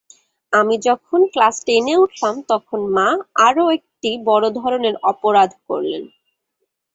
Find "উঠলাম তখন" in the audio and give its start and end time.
1.97-2.79